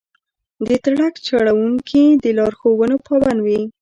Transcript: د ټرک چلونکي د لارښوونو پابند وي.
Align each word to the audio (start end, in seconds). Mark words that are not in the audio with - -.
د 0.67 0.69
ټرک 0.83 1.13
چلونکي 1.27 2.03
د 2.23 2.25
لارښوونو 2.37 2.95
پابند 3.07 3.39
وي. 3.45 3.61